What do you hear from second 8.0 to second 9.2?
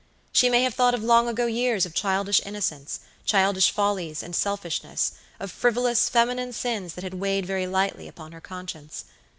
upon her conscience.